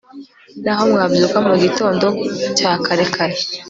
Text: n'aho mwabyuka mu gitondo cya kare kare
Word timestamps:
n'aho 0.63 0.83
mwabyuka 0.91 1.37
mu 1.47 1.55
gitondo 1.63 2.05
cya 2.57 2.71
kare 2.85 3.05
kare 3.15 3.37